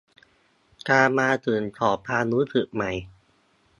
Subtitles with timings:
[0.89, 2.91] การมาถึงของความรู้สึกใหม่